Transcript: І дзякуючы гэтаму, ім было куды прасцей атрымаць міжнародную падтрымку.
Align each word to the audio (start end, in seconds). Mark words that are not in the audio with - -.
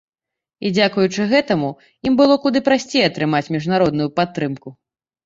І 0.67 0.69
дзякуючы 0.75 1.27
гэтаму, 1.33 1.69
ім 2.11 2.15
было 2.21 2.37
куды 2.45 2.59
прасцей 2.69 3.05
атрымаць 3.09 3.43
міжнародную 3.57 4.09
падтрымку. 4.17 4.75